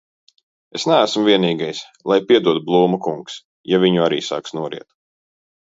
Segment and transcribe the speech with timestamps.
[0.79, 3.39] Es neesmu vienīgais, lai piedod Blūma kungs,
[3.75, 4.87] ja viņu arī sāks noriet.